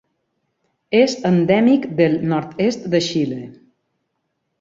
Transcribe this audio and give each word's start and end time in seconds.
És 0.99 1.11
endèmic 1.29 1.85
del 1.99 2.15
nord-est 2.31 2.87
de 2.95 3.03
Xile. 3.09 3.39